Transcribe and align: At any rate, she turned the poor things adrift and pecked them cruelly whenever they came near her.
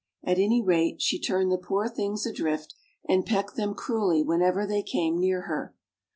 At 0.23 0.39
any 0.39 0.63
rate, 0.63 0.99
she 0.99 1.19
turned 1.21 1.51
the 1.51 1.59
poor 1.59 1.87
things 1.87 2.25
adrift 2.25 2.73
and 3.07 3.23
pecked 3.23 3.55
them 3.55 3.75
cruelly 3.75 4.23
whenever 4.23 4.65
they 4.65 4.81
came 4.81 5.19
near 5.19 5.41
her. 5.41 5.75